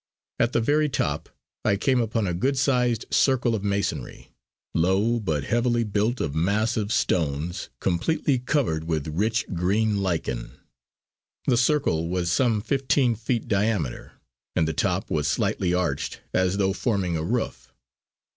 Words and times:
At 0.39 0.53
the 0.53 0.61
very 0.61 0.89
top 0.89 1.29
I 1.63 1.75
came 1.75 2.01
upon 2.01 2.25
a 2.25 2.33
good 2.33 2.57
sized 2.57 3.05
circle 3.13 3.53
of 3.53 3.63
masonry, 3.63 4.31
low 4.73 5.19
but 5.19 5.43
heavily 5.43 5.83
built 5.83 6.19
of 6.19 6.33
massive 6.33 6.91
stones 6.91 7.69
completely 7.79 8.39
covered 8.39 8.85
with 8.85 9.09
rich 9.09 9.45
green 9.53 10.01
lichen. 10.01 10.53
The 11.45 11.55
circle 11.55 12.09
was 12.09 12.31
some 12.31 12.61
fifteen 12.61 13.13
feet 13.13 13.47
diameter, 13.47 14.13
and 14.55 14.67
the 14.67 14.73
top 14.73 15.11
was 15.11 15.27
slightly 15.27 15.71
arched 15.71 16.21
as 16.33 16.57
though 16.57 16.73
forming 16.73 17.15
a 17.15 17.21
roof. 17.23 17.71